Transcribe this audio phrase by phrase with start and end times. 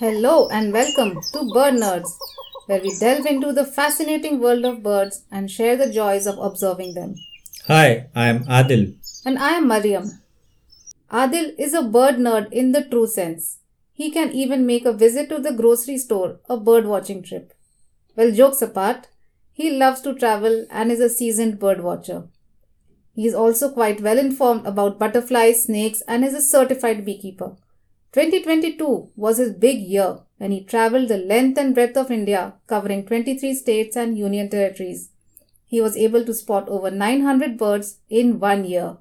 [0.00, 2.16] Hello and welcome to Bird Nerds,
[2.66, 6.94] where we delve into the fascinating world of birds and share the joys of observing
[6.94, 7.16] them.
[7.66, 8.94] Hi, I am Adil.
[9.26, 10.22] And I am Mariam.
[11.10, 13.58] Adil is a bird nerd in the true sense.
[13.92, 17.52] He can even make a visit to the grocery store a bird watching trip.
[18.14, 19.08] Well, jokes apart,
[19.52, 22.28] he loves to travel and is a seasoned bird watcher.
[23.16, 27.56] He is also quite well informed about butterflies, snakes, and is a certified beekeeper.
[28.12, 33.04] 2022 was his big year when he traveled the length and breadth of India, covering
[33.04, 35.10] 23 states and union territories.
[35.66, 38.96] He was able to spot over 900 birds in one year.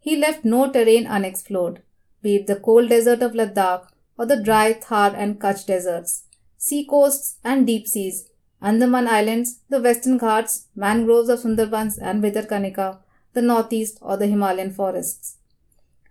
[0.00, 1.82] He left no terrain unexplored,
[2.22, 3.86] be it the cold desert of Ladakh
[4.18, 6.24] or the dry Thar and Kutch deserts,
[6.56, 8.30] sea coasts and deep seas,
[8.60, 12.98] Andaman Islands, the Western Ghats, mangroves of Sundarbans and Bhitarkanika,
[13.32, 15.36] the northeast, or the Himalayan forests.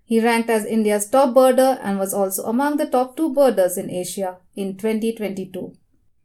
[0.10, 3.92] He ranked as India's top birder and was also among the top two birders in
[3.92, 5.76] Asia in 2022.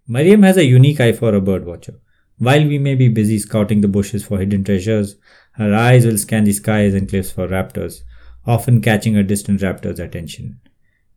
[0.09, 2.01] Mariam has a unique eye for a bird watcher.
[2.39, 5.17] While we may be busy scouting the bushes for hidden treasures,
[5.57, 8.05] her eyes will scan the skies and cliffs for raptors,
[8.47, 10.61] often catching a distant raptor's attention.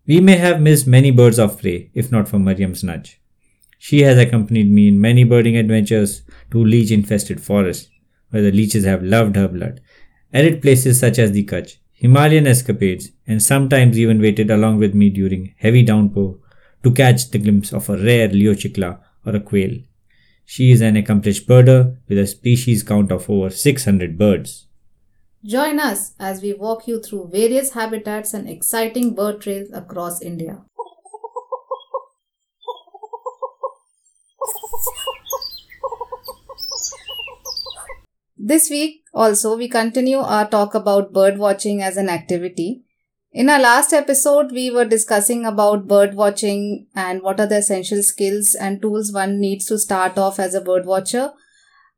[0.06, 3.22] We may have missed many birds of prey if not for Mariam's nudge.
[3.78, 7.90] She has accompanied me in many birding adventures to leech infested forests,
[8.32, 9.80] where the leeches have loved her blood,
[10.34, 15.10] arid places such as the Kutch, Himalayan escapades, and sometimes even waited along with me
[15.10, 16.38] during heavy downpour
[16.84, 19.80] to catch the glimpse of a rare Liocichla or a quail.
[20.46, 24.68] She is an accomplished birder with a species count of over 600 birds.
[25.44, 30.62] Join us as we walk you through various habitats and exciting bird trails across India.
[38.50, 42.86] This week also we continue our talk about bird watching as an activity.
[43.34, 48.02] In our last episode we were discussing about bird watching and what are the essential
[48.02, 51.34] skills and tools one needs to start off as a bird watcher.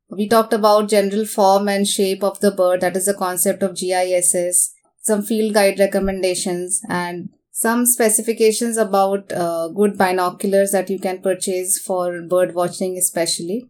[0.10, 3.76] We talked about general form and shape of the bird that is the concept of
[3.76, 11.22] GISS, some field guide recommendations and some specifications about uh, good binoculars that you can
[11.22, 13.70] purchase for bird watching especially.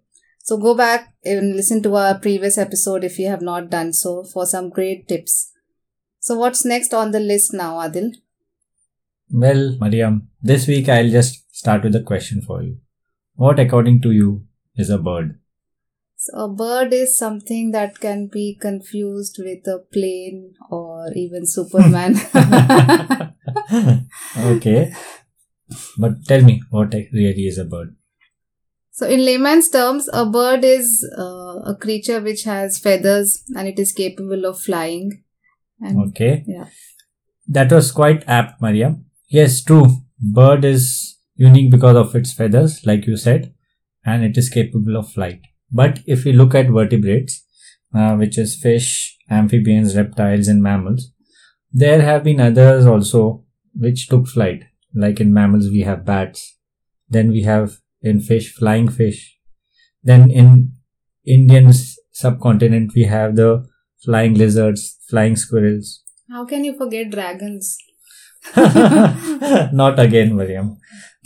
[0.49, 4.23] So go back and listen to our previous episode if you have not done so
[4.23, 5.51] for some great tips.
[6.21, 8.15] So what's next on the list now, Adil?
[9.29, 12.79] Well, Mariam, this week I'll just start with a question for you.
[13.35, 15.37] What, according to you, is a bird?
[16.15, 22.15] So a bird is something that can be confused with a plane or even Superman.
[24.35, 24.95] okay.
[25.99, 27.95] But tell me, what really is a bird?
[28.99, 33.79] So, in layman's terms, a bird is uh, a creature which has feathers and it
[33.79, 35.23] is capable of flying.
[35.79, 36.43] And, okay.
[36.45, 36.65] Yeah.
[37.47, 39.05] That was quite apt, Mariam.
[39.29, 39.85] Yes, true.
[40.19, 43.53] Bird is unique because of its feathers, like you said,
[44.03, 45.43] and it is capable of flight.
[45.71, 47.45] But if we look at vertebrates,
[47.95, 51.13] uh, which is fish, amphibians, reptiles, and mammals,
[51.71, 54.65] there have been others also which took flight.
[54.93, 56.57] Like in mammals, we have bats.
[57.07, 59.37] Then we have in fish, flying fish.
[60.03, 60.73] Then in
[61.25, 61.71] Indian
[62.11, 63.65] subcontinent, we have the
[64.03, 66.03] flying lizards, flying squirrels.
[66.29, 67.77] How can you forget dragons?
[68.55, 70.77] Not again, William.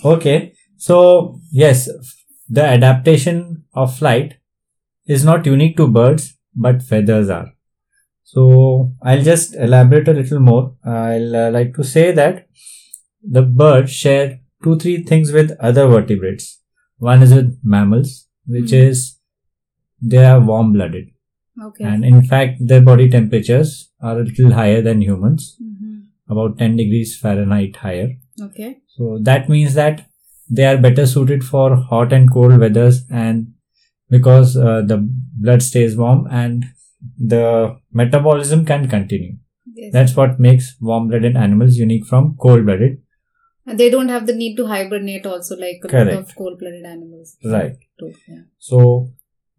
[0.04, 1.90] Okay, so yes,
[2.50, 4.38] the adaptation of flight
[5.06, 7.54] is not unique to birds, but feathers are.
[8.24, 10.76] So I'll just elaborate a little more.
[10.84, 12.48] I'll uh, like to say that
[13.22, 16.60] the birds share two, three things with other vertebrates.
[17.04, 18.88] One is with mammals, which mm-hmm.
[18.90, 19.18] is
[20.02, 21.10] they are warm blooded.
[21.62, 21.84] Okay.
[21.84, 26.32] And in fact, their body temperatures are a little higher than humans, mm-hmm.
[26.32, 28.10] about 10 degrees Fahrenheit higher.
[28.42, 28.80] Okay.
[28.88, 30.06] So that means that
[30.50, 33.54] they are better suited for hot and cold weathers and
[34.10, 34.98] because uh, the
[35.38, 36.66] blood stays warm and
[37.20, 39.34] the metabolism can continue.
[39.76, 39.92] Yes.
[39.92, 43.03] That's what makes warm blooded animals unique from cold blooded
[43.66, 46.12] they don't have the need to hibernate also like a Correct.
[46.12, 47.38] lot of cold-blooded animals.
[47.44, 47.78] Right.
[48.00, 48.42] Too, yeah.
[48.60, 49.10] So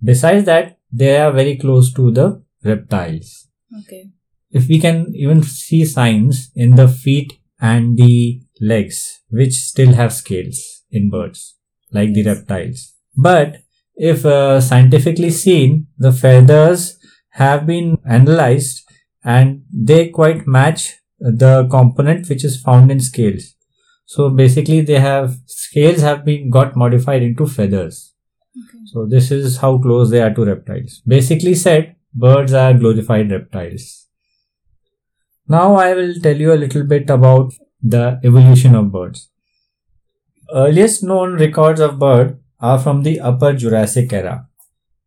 [0.02, 3.48] besides that, they are very close to the reptiles.
[3.80, 4.10] Okay.
[4.50, 10.12] If we can even see signs in the feet and the legs, which still have
[10.12, 11.56] scales in birds,
[11.90, 12.16] like yes.
[12.16, 12.94] the reptiles.
[13.16, 13.56] But
[13.96, 16.98] if uh, scientifically seen, the feathers
[17.30, 18.88] have been analyzed
[19.24, 23.53] and they quite match the component which is found in scales.
[24.06, 28.14] So basically they have scales have been got modified into feathers.
[28.56, 28.78] Okay.
[28.86, 31.02] So this is how close they are to reptiles.
[31.06, 34.06] Basically said, birds are glorified reptiles.
[35.48, 37.52] Now I will tell you a little bit about
[37.82, 39.30] the evolution of birds.
[40.54, 44.48] earliest known records of bird are from the Upper Jurassic era,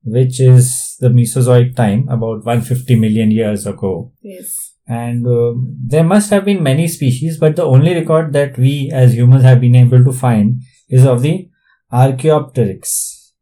[0.04, 4.12] which is the Mesozoic time, about 150 million years ago.
[4.22, 4.74] Yes.
[4.88, 5.54] And uh,
[5.86, 9.60] there must have been many species, but the only record that we as humans have
[9.60, 11.50] been able to find is of the
[11.92, 13.34] Archaeopteryx.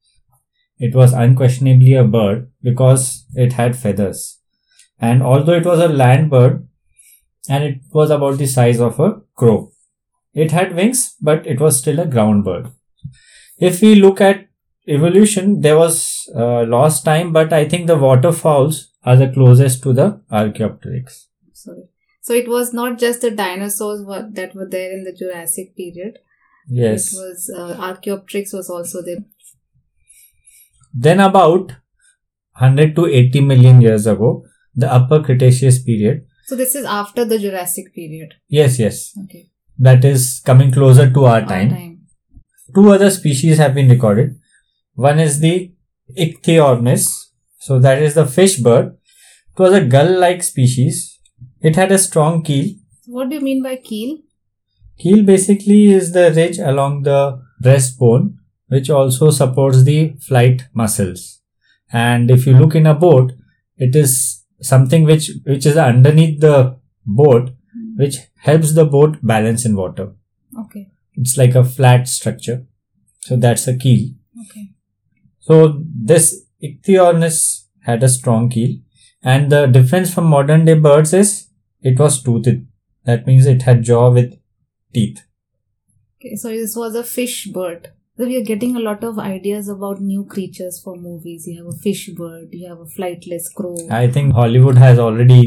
[0.78, 4.40] It was unquestionably a bird because it had feathers.
[5.00, 6.68] And although it was a land bird,
[7.48, 9.72] and it was about the size of a crow.
[10.34, 12.72] It had wings, but it was still a ground bird.
[13.58, 14.48] If we look at
[14.88, 19.94] evolution, there was uh, lost time, but I think the waterfowls are the closest to
[19.94, 21.28] the Archaeopteryx.
[21.66, 21.84] Sorry.
[22.22, 26.20] So it was not just the dinosaurs were, that were there in the Jurassic period.
[26.68, 27.14] Yes.
[27.14, 29.24] It was uh, Archaeopteryx was also there.
[30.94, 31.74] Then about
[32.58, 36.26] 100 to 80 million years ago, the Upper Cretaceous period.
[36.46, 38.36] So this is after the Jurassic period.
[38.48, 39.12] Yes, yes.
[39.26, 39.50] Okay.
[39.78, 41.70] That is coming closer to our Our time.
[41.70, 42.02] time.
[42.74, 44.40] Two other species have been recorded.
[44.94, 45.72] One is the
[46.18, 47.26] Ichthyornis.
[47.60, 48.98] So that is the fish bird.
[49.58, 51.15] It was a gull-like species.
[51.66, 52.76] It had a strong keel.
[53.08, 54.20] What do you mean by keel?
[55.00, 58.36] Keel basically is the ridge along the breastbone,
[58.68, 61.42] which also supports the flight muscles.
[61.92, 63.34] And if you look in a boat,
[63.78, 67.96] it is something which, which is underneath the boat, hmm.
[67.96, 70.14] which helps the boat balance in water.
[70.66, 70.92] Okay.
[71.16, 72.68] It's like a flat structure.
[73.22, 74.12] So that's a keel.
[74.46, 74.70] Okay.
[75.40, 78.78] So this Ichthyornis had a strong keel.
[79.24, 81.45] And the difference from modern day birds is
[81.92, 82.66] it was toothed.
[83.10, 84.34] That means it had jaw with
[84.94, 85.22] teeth.
[86.20, 86.36] Okay.
[86.36, 87.92] So this was a fish bird.
[88.18, 91.48] So we are getting a lot of ideas about new creatures for movies.
[91.48, 92.48] You have a fish bird.
[92.52, 93.76] You have a flightless crow.
[93.92, 95.42] I think Hollywood has already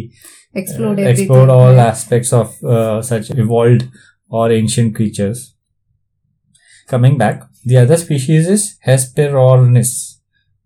[0.55, 1.25] uh, Explored everything.
[1.25, 1.87] explored all Yeah.
[1.87, 3.89] aspects of uh, such evolved
[4.29, 5.55] or ancient creatures.
[6.89, 9.95] Coming back, the other species is Hesperornis,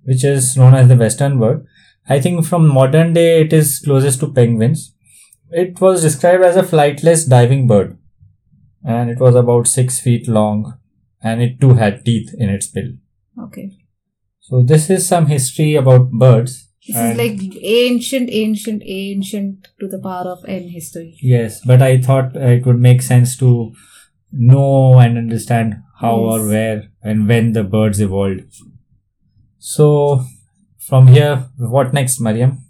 [0.03, 1.65] which is known as the western bird.
[2.09, 4.95] I think from modern day it is closest to penguins.
[5.53, 7.99] It was described as a flightless diving bird,
[8.85, 10.79] and it was about six feet long,
[11.23, 12.93] and it too had teeth in its bill.
[13.39, 13.71] Okay.
[14.41, 16.69] So this is some history about birds.
[16.87, 21.17] This is like ancient, ancient, ancient to the power of n history.
[21.23, 23.73] Yes, but I thought it would make sense to
[24.33, 28.57] know and understand how or where and when the birds evolved.
[29.59, 30.25] So,
[30.79, 32.65] from here, what next, Mariam?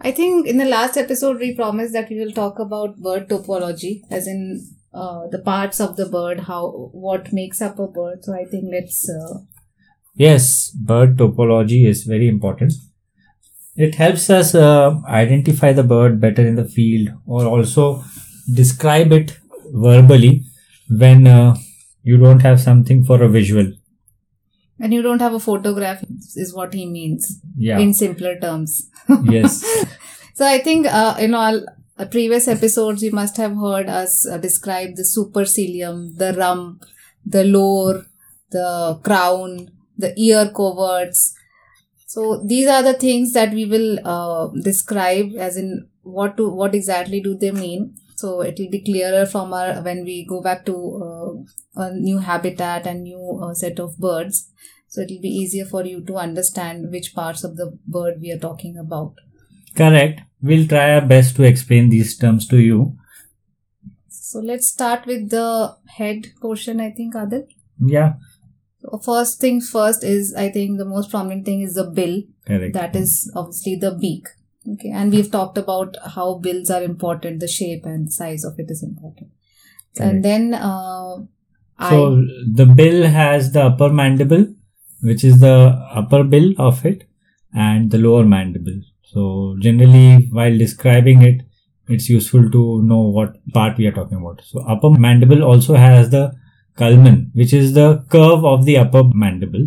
[0.00, 4.02] I think in the last episode we promised that we will talk about bird topology,
[4.10, 8.24] as in uh, the parts of the bird, how what makes up a bird.
[8.24, 9.08] So I think let's.
[9.08, 9.40] Uh,
[10.14, 12.72] Yes, bird topology is very important.
[13.76, 18.04] It helps us uh, identify the bird better in the field or also
[18.52, 19.38] describe it
[19.72, 20.42] verbally
[20.90, 21.54] when uh,
[22.02, 23.72] you don't have something for a visual.
[24.80, 26.02] And you don't have a photograph,
[26.36, 27.78] is what he means Yeah.
[27.78, 28.88] in simpler terms.
[29.24, 29.64] yes.
[30.34, 31.60] So I think uh, in all
[31.98, 36.84] uh, previous episodes you must have heard us uh, describe the supercilium, the rump,
[37.26, 38.06] the lore,
[38.50, 41.34] the crown, the ear coverts.
[42.06, 46.74] So these are the things that we will uh, describe as in what to what
[46.74, 47.94] exactly do they mean.
[48.20, 50.74] So it will be clearer from our when we go back to
[51.04, 54.50] uh, a new habitat and new uh, set of birds.
[54.88, 58.32] So it will be easier for you to understand which parts of the bird we
[58.32, 59.14] are talking about.
[59.74, 60.20] Correct.
[60.42, 62.96] We'll try our best to explain these terms to you.
[64.08, 67.46] So let's start with the head portion, I think, Adil.
[67.78, 68.14] Yeah.
[69.02, 72.22] First thing first is, I think, the most prominent thing is the bill.
[72.46, 72.74] Correct.
[72.74, 74.28] That is obviously the beak.
[74.68, 74.90] Okay.
[74.90, 78.82] And we've talked about how bills are important, the shape and size of it is
[78.82, 79.30] important.
[79.96, 80.12] Correct.
[80.12, 81.18] And then, uh,
[81.88, 84.46] So I, the bill has the upper mandible,
[85.02, 85.56] which is the
[85.94, 87.08] upper bill of it,
[87.54, 88.80] and the lower mandible.
[89.02, 91.42] So generally, while describing it,
[91.88, 94.42] it's useful to know what part we are talking about.
[94.44, 96.32] So upper mandible also has the
[96.76, 99.66] culmen, which is the curve of the upper mandible.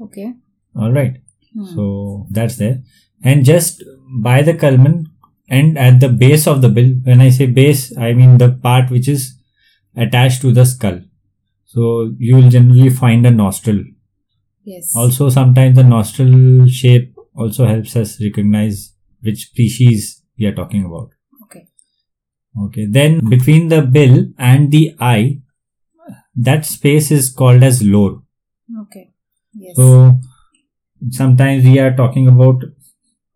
[0.00, 0.34] okay.
[0.76, 1.16] All right.
[1.52, 1.64] Hmm.
[1.74, 2.82] So that's there.
[3.22, 5.08] And just by the culmen
[5.48, 8.90] and at the base of the bill, when I say base, I mean the part
[8.90, 9.34] which is
[9.96, 11.00] attached to the skull.
[11.64, 13.84] So you will generally find a nostril.
[14.64, 14.92] yes.
[14.96, 21.10] Also, sometimes the nostril shape also helps us recognize which species we are talking about.
[21.44, 21.68] Okay.
[22.64, 22.86] Okay.
[22.86, 25.40] Then between the bill and the eye,
[26.36, 28.22] that space is called as lore.
[28.82, 29.12] Okay.
[29.54, 29.76] Yes.
[29.76, 30.18] So
[31.10, 32.62] sometimes we are talking about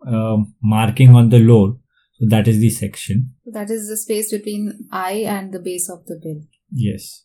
[0.07, 1.77] uh, marking on the lore.
[2.15, 3.35] So that is the section.
[3.47, 6.43] That is the space between eye and the base of the bill.
[6.71, 7.25] Yes.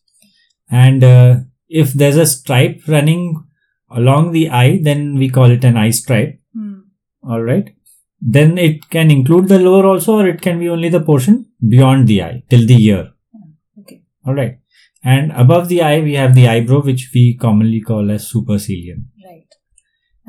[0.68, 1.36] And uh,
[1.68, 3.44] if there's a stripe running
[3.90, 6.40] along the eye, then we call it an eye stripe.
[6.54, 6.80] Hmm.
[7.22, 7.74] All right.
[8.20, 12.06] Then it can include the lower also, or it can be only the portion beyond
[12.06, 13.12] the eye till the ear.
[13.80, 14.02] Okay.
[14.26, 14.58] All right.
[15.02, 19.04] And above the eye, we have the eyebrow, which we commonly call as supercilium.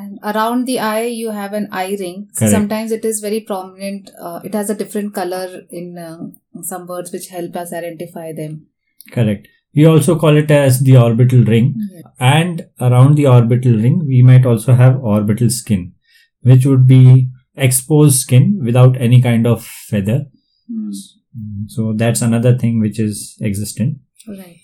[0.02, 2.30] And around the eye, you have an eye ring.
[2.36, 2.52] Correct.
[2.52, 4.10] sometimes it is very prominent.
[4.20, 8.68] Uh, it has a different color in uh, some birds, which help us identify them.
[9.12, 9.48] Correct.
[9.76, 11.76] We also call it as the orbital ring.
[12.20, 15.94] And around the orbital ring, we might also have orbital skin,
[16.42, 20.26] which would be exposed skin without any kind of feather.
[20.68, 20.92] Hmm.
[21.68, 24.00] So that's another thing which is existent.
[24.28, 24.61] Right.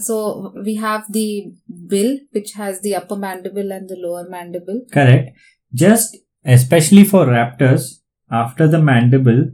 [0.00, 1.52] So we have the
[1.86, 4.84] bill, which has the upper mandible and the lower mandible.
[4.92, 5.36] Correct.
[5.74, 9.50] Just especially for raptors, after the mandible,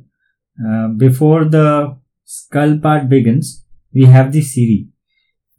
[0.64, 4.86] uh, before the skull part begins, we have the cere.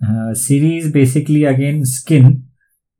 [0.01, 2.45] Uh, cere is basically again skin,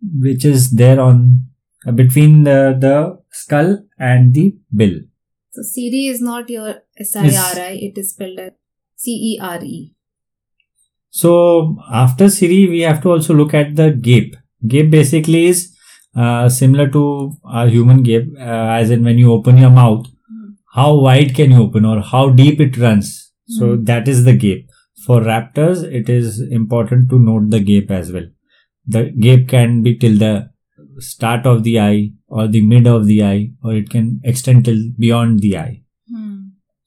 [0.01, 1.49] which is there on
[1.87, 4.99] uh, between the, the skull and the bill.
[5.51, 8.51] So Cere is not your S I R I, it is spelled as
[8.95, 9.95] C E R E.
[11.09, 14.35] So after cere, we have to also look at the gape.
[14.67, 15.75] Gape basically is
[16.15, 20.05] uh, similar to our human gape, uh, as in when you open your mouth,
[20.73, 23.31] how wide can you open or how deep it runs.
[23.47, 23.83] So Hmm.
[23.85, 24.69] that is the gape.
[25.05, 28.27] For raptors, it is important to note the gape as well.
[28.85, 30.49] The gape can be till the
[30.99, 34.79] start of the eye or the mid of the eye, or it can extend till
[34.99, 35.81] beyond the eye.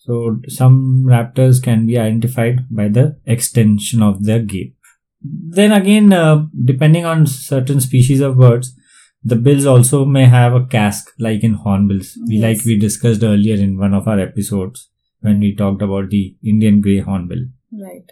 [0.04, 4.76] So some raptors can be identified by the extension of their gape.
[5.22, 8.74] Then again, uh, depending on certain species of birds,
[9.22, 12.42] the bills also may have a casque like in hornbills, Yes.
[12.42, 14.88] like we discussed earlier in one of our episodes
[15.20, 17.44] when we talked about the Indian grey hornbill.
[17.70, 18.10] Right.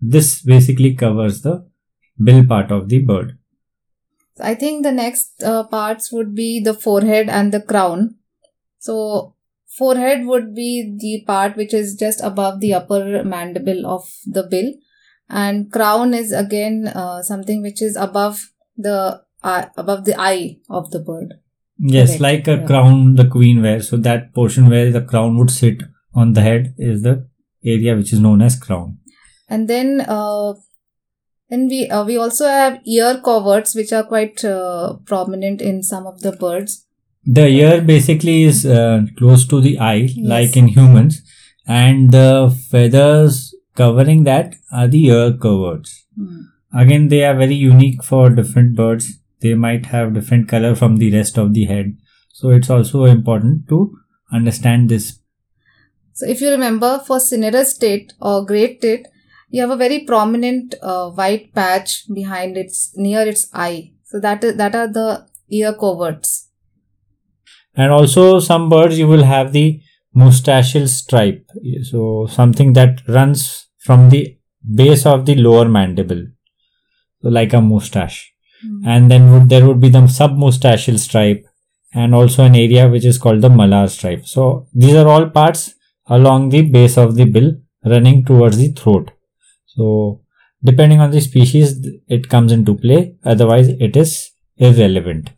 [0.00, 1.64] This basically covers the
[2.20, 3.38] bill part of the bird.
[4.40, 8.16] I think the next uh, parts would be the forehead and the crown.
[8.80, 9.36] So
[9.76, 14.72] forehead would be the part which is just above the upper mandible of the bill,
[15.28, 20.90] and crown is again uh, something which is above the eye above the eye of
[20.90, 21.34] the bird.
[21.78, 22.66] Yes, Correct, like a yeah.
[22.66, 23.88] crown the queen wears.
[23.88, 25.82] So that portion where the crown would sit
[26.14, 27.28] on the head is the
[27.64, 28.98] area which is known as crown.
[29.48, 30.54] And then uh,
[31.48, 36.06] then we uh, we also have ear coverts which are quite uh, prominent in some
[36.06, 36.86] of the birds.
[37.24, 40.28] The ear basically is uh, close to the eye, Yes.
[40.28, 41.22] like in humans,
[41.66, 46.04] and the feathers covering that are the ear coverts.
[46.16, 46.40] Hmm.
[46.74, 49.18] Again, they are very unique for different birds.
[49.40, 51.96] They might have different color from the rest of the head.
[52.32, 53.96] So it's also important to
[54.32, 55.18] understand this.
[56.14, 59.06] So, if you remember, for cinereous tit or great tit,
[59.50, 63.92] you have a very prominent uh, white patch behind its near its eye.
[64.04, 66.48] So that is that are the ear coverts.
[67.74, 69.80] And also some birds you will have the
[70.14, 71.48] mustachial stripe.
[71.82, 74.36] So something that runs from the
[74.74, 76.26] base of the lower mandible.
[77.22, 78.32] So like a moustache.
[78.62, 78.86] Hmm.
[78.86, 81.44] and then would, there would be the submoustachial stripe
[81.94, 84.26] and also an area which is called the malar stripe.
[84.26, 85.74] So these are all parts
[86.06, 89.10] along the base of the bill running towards the throat.
[89.66, 90.20] So
[90.62, 93.16] depending on the species, it comes into play.
[93.24, 95.30] Otherwise, it is irrelevant.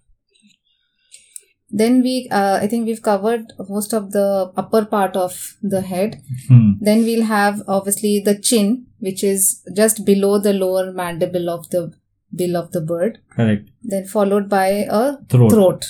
[1.71, 6.23] Then we, uh, I think we've covered most of the upper part of the head.
[6.49, 6.73] Hmm.
[6.81, 11.93] Then we'll have obviously the chin, which is just below the lower mandible of the
[12.35, 13.19] bill of the bird.
[13.31, 13.69] Correct.
[13.83, 15.51] Then followed by a Throat.
[15.51, 15.85] throat.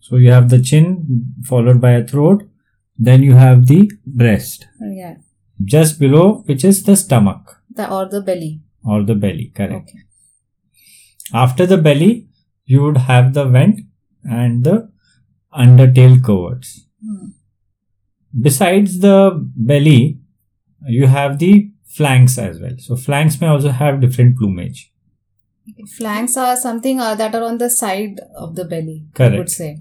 [0.00, 2.42] So you have the chin followed by a throat.
[2.98, 5.16] Then you have the breast Yeah,
[5.62, 8.62] just below, which is the stomach the or the belly.
[8.82, 9.52] or the belly.
[9.54, 9.74] Correct.
[9.90, 9.98] Okay.
[11.32, 12.28] After the belly,
[12.64, 13.80] you would have the vent
[14.28, 14.90] and the
[15.52, 16.86] undertail coverts.
[17.04, 17.28] Hmm.
[18.40, 20.18] Besides the belly,
[20.86, 22.76] you have the flanks as well.
[22.78, 24.92] So flanks may also have different plumage.
[25.96, 29.50] Flanks are something uh, that are on the side of the belly, I would Correct.
[29.50, 29.78] say.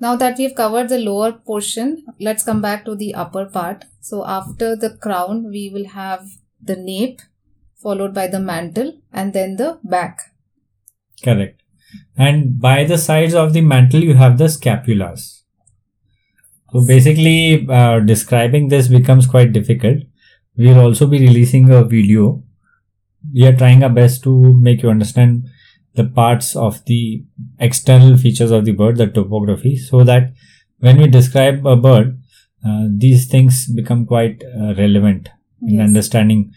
[0.00, 3.84] Now that we've covered the lower portion, let's come back to the upper part.
[4.00, 6.26] So after the crown, we will have
[6.60, 7.20] the nape,
[7.76, 10.18] followed by the mantle, and then the back.
[11.22, 11.59] Correct.
[12.16, 15.42] And by the sides of the mantle, you have the scapulas.
[16.72, 19.98] So basically, uh, describing this becomes quite difficult.
[20.56, 22.42] We'll also be releasing a video.
[23.34, 25.48] We are trying our best to make you understand
[25.94, 27.24] the parts of the
[27.58, 30.32] external features of the bird, the topography, so that
[30.78, 32.20] when we describe a bird,
[32.66, 35.28] uh, these things become quite uh, relevant
[35.62, 35.88] in Yes.
[35.88, 36.52] understanding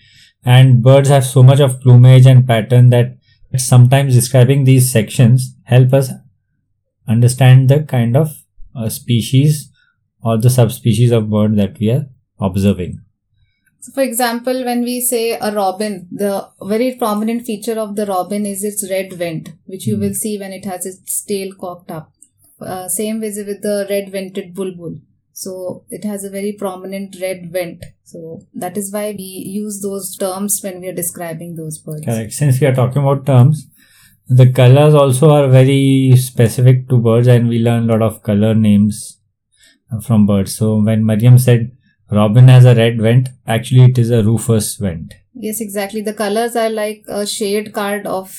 [0.46, 3.18] and birds have so much of plumage and pattern that
[3.60, 6.12] sometimes describing these sections help us
[7.07, 8.43] understand the kind of
[8.75, 9.72] uh, species
[10.24, 12.05] or the subspecies of bird that we are
[12.39, 13.00] observing.
[13.81, 18.45] So, for example, when we say a robin, the very prominent feature of the robin
[18.45, 20.01] is its red vent, which you Hmm.
[20.01, 22.12] will see when it has its tail cocked up.
[22.62, 24.95] Uh, same with with the red vented bulbul.
[25.34, 27.84] So it has a very prominent red vent.
[28.04, 32.06] So that is why we use those terms when we are describing those birds.
[32.06, 32.32] Correct.
[32.32, 33.68] Since we are talking about terms,
[34.28, 38.54] the colors also are very specific to birds, and we learn a lot of color
[38.54, 39.20] names
[40.06, 40.56] from birds.
[40.56, 41.75] So when Mariam said
[42.12, 45.16] robin has a red vent, actually it is a rufous vent.
[45.34, 46.02] Yes, exactly.
[46.02, 48.30] The colors are like a shade card of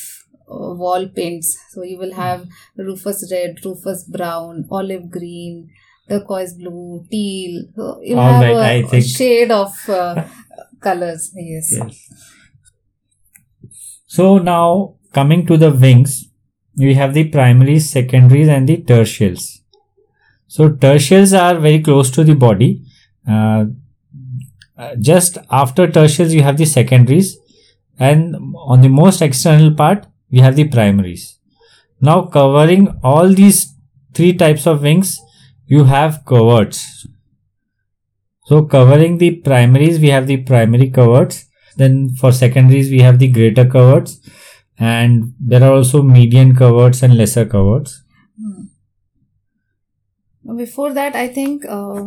[0.48, 1.58] uh, wall paints.
[1.70, 2.46] So you will have
[2.76, 5.70] rufous red, rufous brown, olive green,
[6.08, 7.64] turquoise blue, teal.
[7.76, 10.24] So you All have right, a, a shade of uh,
[10.80, 11.32] colors.
[11.34, 11.72] Yes.
[11.72, 12.08] Yes.
[14.06, 16.28] So now coming to the wings,
[16.76, 19.60] we have the primaries, secondaries, and the tertials.
[20.46, 22.82] So tertials are very close to the body.
[23.26, 23.66] Uh,
[25.00, 27.38] just after tertials, you have the secondaries,
[27.98, 31.38] and on the most external part, we have the primaries.
[32.00, 33.74] Now covering all these
[34.14, 35.20] three types of wings,
[35.66, 37.06] you have coverts.
[38.46, 41.46] So covering the primaries, we have the primary coverts.
[41.76, 44.20] Then for secondaries, we have the greater coverts,
[44.78, 48.02] and there are also median coverts and lesser coverts.
[48.40, 48.64] Hmm.
[50.56, 52.06] Before that, I think uh,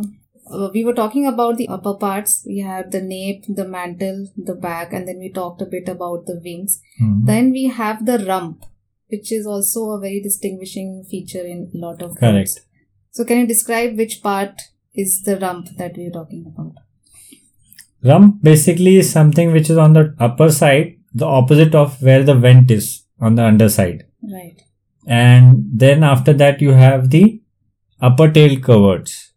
[0.50, 2.44] uh, we were talking about the upper parts.
[2.46, 6.26] We have the nape, the mantle, the back, and then we talked a bit about
[6.26, 6.80] the wings.
[7.02, 7.26] Mhm.
[7.26, 8.64] Then we have the rump,
[9.08, 12.54] which is also a very distinguishing feature in a lot of Correct.
[12.54, 12.60] birds.
[13.10, 14.60] So, can you describe which part
[14.94, 16.74] is the rump that we are talking about?
[18.04, 22.34] Rump basically is something which is on the upper side, the opposite of where the
[22.34, 24.06] vent is on the underside.
[24.22, 24.62] Right.
[25.06, 27.40] And then after that, you have the
[28.00, 29.32] upper tail coverts,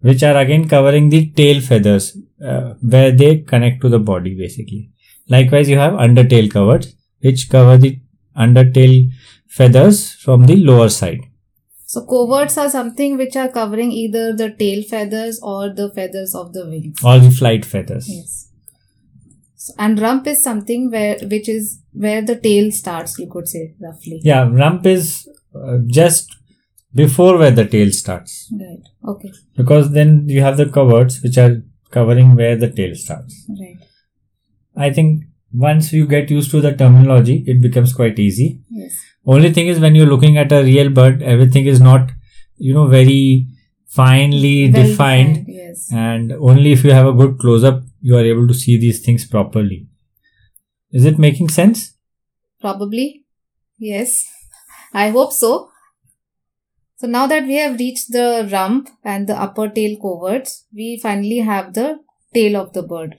[0.00, 4.90] which are again covering the tail feathers uh, where they connect to the body basically.
[5.28, 7.98] Likewise, you have undertail coverts, which cover the
[8.36, 9.10] undertail
[9.48, 11.20] feathers from the lower side.
[11.88, 16.52] So, coverts are something which are covering either the tail feathers or the feathers of
[16.52, 16.98] the wings.
[17.04, 18.08] all the flight feathers.
[18.08, 18.50] Yes.
[19.54, 23.18] So, and rump is something where which is where the tail starts.
[23.18, 24.20] You could say roughly.
[24.24, 26.36] Yeah, rump is uh, just
[26.94, 28.82] before where the tail starts Right.
[29.12, 29.30] Okay.
[29.56, 33.34] because then you have the coverts which are covering where the tail starts.
[33.48, 33.76] Right.
[34.76, 35.24] I think
[35.56, 38.60] once you get used to the terminology, it becomes quite easy.
[38.70, 38.96] Yes.
[39.26, 42.10] Only thing is when you're looking at a real bird, everything is not,
[42.56, 43.46] you know, very
[43.86, 45.90] finely Well defined, Yes.
[45.92, 49.00] and only if you have a good close up, you are able to see these
[49.04, 49.86] things properly.
[50.92, 51.94] Is it making sense?
[52.60, 53.24] Probably.
[53.78, 54.24] Yes.
[54.92, 55.70] I hope so.
[56.96, 61.38] So now that we have reached the rump and the upper tail coverts, we finally
[61.38, 62.00] have the
[62.32, 63.16] tail of the bird.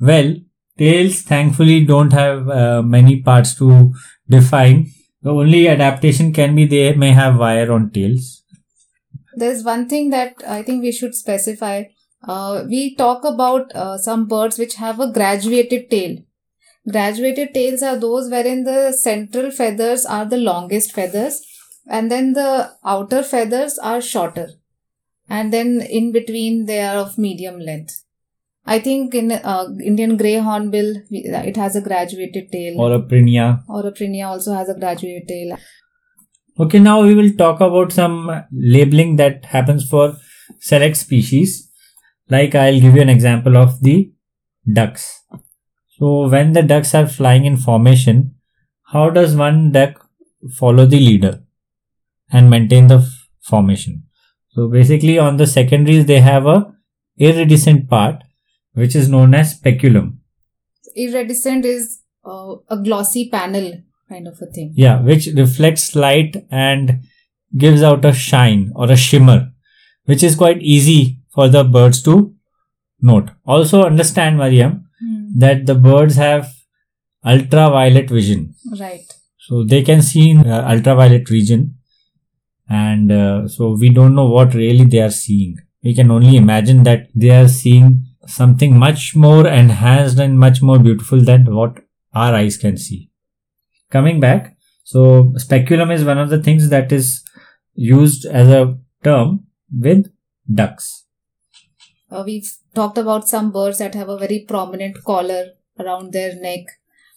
[0.00, 0.36] Well,
[0.78, 3.92] tails thankfully don't have uh, many parts to
[4.28, 4.90] define.
[5.22, 8.42] The only adaptation can be they may have wire on tails.
[9.34, 11.84] There's one thing that I think we should specify.
[12.26, 16.18] Uh, we talk about uh, some birds which have a graduated tail.
[16.90, 21.40] Graduated tails are those wherein the central feathers are the longest feathers
[21.86, 24.50] and then the outer feathers are shorter.
[25.28, 28.04] And then in between they are of medium length.
[28.64, 32.80] I think in uh, Indian grey hornbill, it has a graduated tail.
[32.80, 33.62] Or a prinia.
[33.68, 35.58] or a prinia also has a graduated tail.
[36.58, 40.16] Okay, now we will talk about some labeling that happens for
[40.60, 41.70] select species.
[42.28, 44.12] Like I'll give you an example of the
[44.70, 45.24] ducks.
[45.98, 48.36] So when the ducks are flying in formation,
[48.84, 50.06] how does one duck
[50.56, 51.42] follow the leader
[52.30, 53.08] and maintain the
[53.40, 54.04] formation?
[54.50, 56.72] So basically on the secondaries they have a
[57.18, 58.22] iridescent part
[58.74, 60.20] which is known as speculum.
[60.96, 64.72] Iridescent is uh, a glossy panel kind of a thing.
[64.74, 67.02] Yeah, which reflects light and
[67.56, 69.50] gives out a shine or a shimmer,
[70.04, 72.34] which is quite easy for the birds to
[73.00, 73.30] note.
[73.46, 74.88] Also, understand, Mariam,
[75.36, 76.52] that the birds have
[77.24, 79.04] ultraviolet vision, Right.
[79.38, 81.76] so they can see in uh, ultraviolet region,
[82.68, 85.56] and uh, so we don't know what really they are seeing.
[85.82, 90.78] We can only imagine that they are seeing something much more enhanced and much more
[90.78, 93.10] beautiful than what our eyes can see.
[93.90, 97.22] Coming back, so speculum is one of the things that is
[97.74, 100.10] used as a term with
[100.52, 101.04] ducks.
[102.10, 106.66] Uh, we've talked about some birds that have a very prominent collar around their neck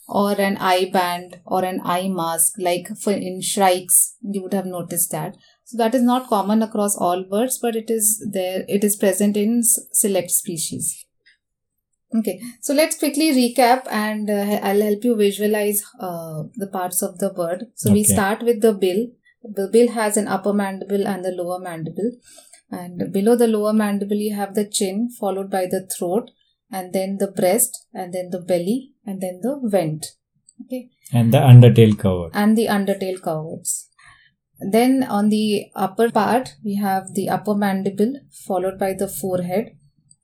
[0.07, 4.65] or an eye band or an eye mask like for in shrikes you would have
[4.65, 8.83] noticed that so that is not common across all birds but it is there it
[8.83, 11.04] is present in select species
[12.17, 17.17] okay so let's quickly recap and uh, i'll help you visualize uh, the parts of
[17.19, 19.07] the bird so we start with the bill.
[19.43, 22.11] The bill has an upper mandible and the lower mandible.
[22.71, 26.31] And below the lower mandible you have the chin followed by the throat
[26.71, 30.07] and then the breast and then the belly and then the vent.
[30.65, 30.89] Okay.
[31.13, 33.89] And the undertail covered and the undertail coverts
[34.59, 38.13] then on the upper part we have the upper mandible
[38.47, 39.77] followed by the forehead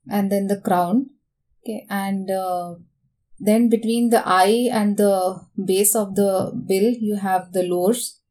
[0.10, 1.10] and then the crown
[1.62, 2.76] okay and uh,
[3.40, 8.22] then between the eye and the base of the bill you have the lores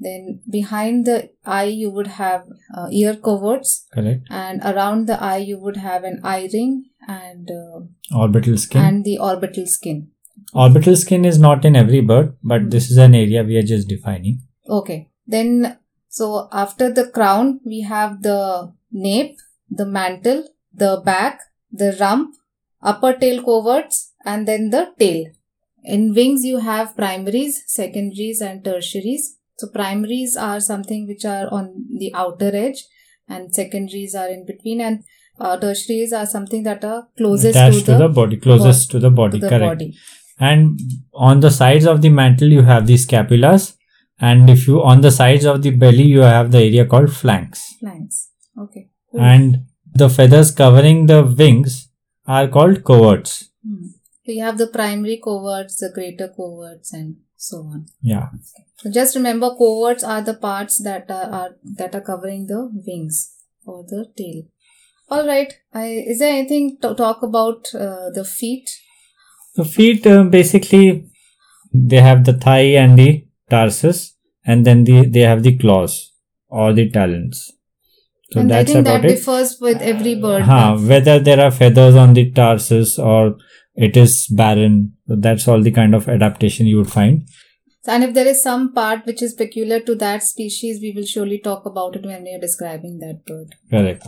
[0.00, 3.86] then behind the eye you would have uh, ear coverts.
[3.92, 4.26] Correct.
[4.30, 8.80] And around the eye you would have an eye ring and uh, orbital skin.
[8.80, 10.10] And the orbital skin.
[10.54, 13.88] Orbital skin is not in every bird, but this is an area we are just
[13.88, 14.42] defining.
[14.68, 15.08] Okay.
[15.26, 19.36] Then so after the crown we have the nape,
[19.68, 21.40] the mantle, the back,
[21.72, 22.36] the rump,
[22.82, 25.26] upper tail coverts, and then the tail.
[25.84, 31.84] In wings you have primaries, secondaries, and tertiaries so primaries are something which are on
[31.98, 32.84] the outer edge
[33.28, 35.02] and secondaries are in between and
[35.40, 39.10] uh, tertiaries are something that are closest Attached to, the, the, body, closest to the
[39.10, 39.78] body, to the correct.
[39.78, 39.96] Body.
[40.38, 40.80] And
[41.12, 43.74] on the sides of the mantle you have the scapulas
[44.20, 47.74] and if you on the sides of the belly you have the area called flanks.
[47.80, 48.30] Flanks.
[48.56, 48.90] Okay.
[49.10, 49.20] Cool.
[49.20, 51.87] And the feathers covering the wings
[52.28, 53.50] are called coverts.
[53.66, 53.86] Hmm.
[54.24, 57.86] So you have the primary coverts, the greater coverts and so on.
[58.02, 58.28] Yeah.
[58.76, 63.34] So just remember coverts are the parts that are, are that are covering the wings
[63.64, 64.42] or the tail.
[65.10, 65.54] All right.
[65.72, 68.70] I, is there anything to talk about uh, the feet?
[69.56, 71.08] The feet uh, basically
[71.72, 74.14] they have the thigh and the tarsus,
[74.44, 76.12] and then the, they have the claws
[76.48, 77.52] or the talons.
[78.30, 79.16] So and that's I think about that it.
[79.16, 80.42] differs with every bird.
[80.42, 83.36] Uh, whether there are feathers on the tarsus or
[83.74, 84.94] it is barren.
[85.06, 87.26] That's all the kind of adaptation you would find.
[87.86, 91.38] And if there is some part which is peculiar to that species, we will surely
[91.38, 93.54] talk about it when we are describing that bird.
[93.70, 94.06] Correct.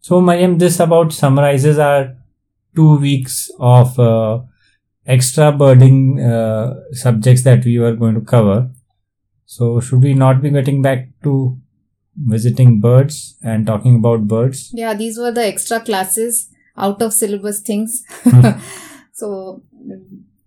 [0.00, 2.14] So, Mariam, this about summarizes our
[2.76, 4.40] two weeks of uh,
[5.06, 8.70] extra birding uh, subjects that we were going to cover.
[9.46, 11.58] So, should we not be getting back to
[12.16, 14.70] visiting birds and talking about birds?
[14.72, 18.04] Yeah, these were the extra classes out of syllabus things.
[18.24, 18.60] Hmm.
[19.12, 19.62] so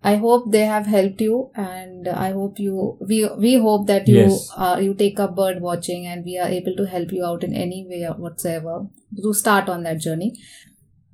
[0.02, 4.18] I hope they have helped you, and I hope you we we hope that you
[4.18, 4.50] yes.
[4.56, 7.54] uh, you take up bird watching, and we are able to help you out in
[7.54, 8.86] any way whatsoever
[9.22, 10.28] to start on that journey.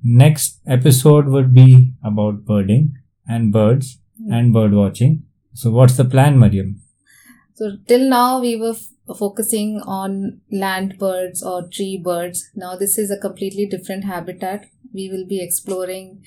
[0.03, 3.97] Next episode would be about birding and birds
[4.29, 5.23] and bird watching.
[5.53, 6.81] So, what's the plan, Mariam?
[7.55, 12.49] So, till now we were f- focusing on land birds or tree birds.
[12.55, 16.23] Now, this is a completely different habitat we will be exploring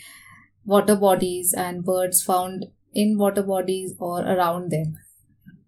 [0.64, 4.98] water bodies and birds found in water bodies or around them.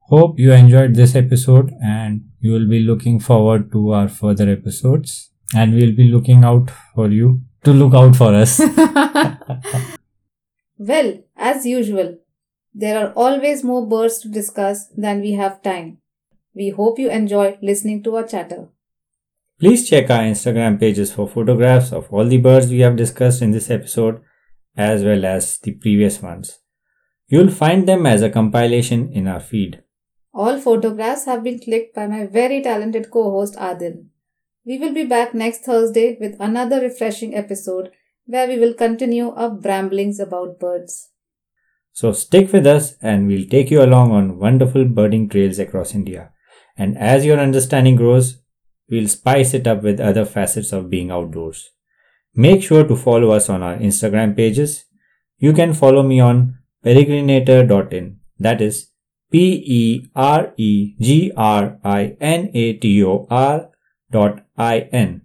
[0.01, 5.31] Hope you enjoyed this episode and you will be looking forward to our further episodes
[5.55, 8.59] and we'll be looking out for you to look out for us.
[10.79, 12.19] well, as usual,
[12.75, 15.99] there are always more birds to discuss than we have time.
[16.59, 18.67] We hope you enjoy listening to our chatter.
[19.61, 23.53] Please check our Instagram pages for photographs of all the birds we have discussed in
[23.53, 24.21] this episode
[24.77, 26.59] as well as the previous ones.
[27.29, 29.85] You'll find them as a compilation in our feed.
[30.35, 34.07] All photographs have been clicked by my very talented co host Adil.
[34.67, 37.93] We will be back next Thursday with another refreshing episode
[38.27, 41.11] where we will continue our bramblings about birds.
[41.93, 46.33] So stick with us and we'll take you along on wonderful birding trails across India.
[46.79, 48.39] And as your understanding grows,
[48.89, 51.71] we'll spice it up with other facets of being outdoors.
[52.35, 54.85] Make sure to follow us on our Instagram pages.
[55.39, 58.21] You can follow me on peregrinator.in.
[58.39, 58.91] That is
[59.33, 63.71] P E R E G R I N A T O R
[64.11, 65.23] dot I N.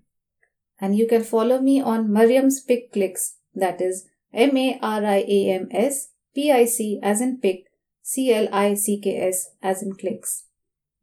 [0.82, 3.36] And you can follow me on Mariam's Pick Clicks.
[3.56, 7.66] That is M A R I A M S P I C as in pick,
[8.02, 10.46] C L I C K S as in clicks.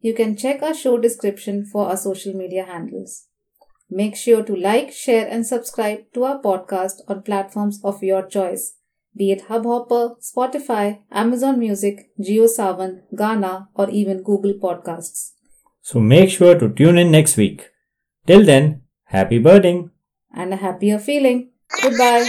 [0.01, 3.27] You can check our show description for our social media handles.
[3.91, 8.77] Make sure to like, share, and subscribe to our podcast on platforms of your choice,
[9.17, 15.33] be it Hubhopper, Spotify, Amazon Music, JioSaavn, Gaana, or even Google Podcasts.
[15.83, 17.69] So make sure to tune in next week.
[18.27, 19.91] Till then, happy birding
[20.33, 21.51] and a happier feeling.
[21.83, 22.29] Goodbye.